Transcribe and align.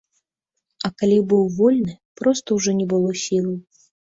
А 0.87 0.91
калі 1.01 1.19
быў 1.35 1.43
вольны, 1.59 1.93
проста 2.23 2.47
ўжо 2.61 2.77
не 2.81 2.85
было 2.95 3.09
сілаў. 3.29 3.55